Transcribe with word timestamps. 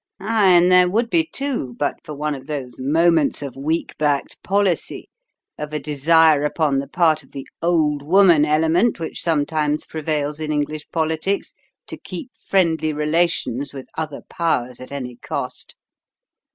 Aye, 0.19 0.53
and 0.53 0.71
there 0.71 0.89
would 0.89 1.11
be, 1.11 1.29
too, 1.31 1.75
but 1.77 1.99
for 2.03 2.15
one 2.15 2.33
of 2.33 2.47
those 2.47 2.79
moments 2.79 3.43
of 3.43 3.55
weak 3.55 3.95
backed 3.99 4.41
policy, 4.41 5.09
of 5.59 5.73
a 5.73 5.79
desire 5.79 6.41
upon 6.41 6.79
the 6.79 6.87
part 6.87 7.21
of 7.21 7.33
the 7.33 7.45
'old 7.61 8.01
woman' 8.01 8.43
element 8.43 8.97
which 8.99 9.21
sometimes 9.21 9.85
prevails 9.85 10.39
in 10.39 10.51
English 10.51 10.87
politics 10.91 11.53
to 11.85 11.97
keep 11.97 12.31
friendly 12.35 12.91
relations 12.91 13.73
with 13.73 13.89
other 13.95 14.21
powers 14.27 14.81
at 14.81 14.91
any 14.91 15.17
cost. 15.17 15.75